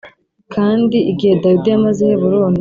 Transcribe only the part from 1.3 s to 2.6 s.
Dawidi yamaze i Heburoni